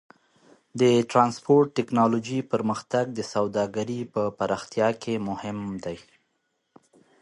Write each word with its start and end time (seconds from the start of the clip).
د 0.79 0.81
ټرانسپورټ 1.11 1.67
ټیکنالوجۍ 1.77 2.39
پرمختګ 2.53 3.05
د 3.13 3.19
سوداګرۍ 3.33 4.01
په 4.13 4.21
پراختیا 4.37 4.89
کې 5.01 5.13
مهم 5.29 5.57
دی. 5.83 5.97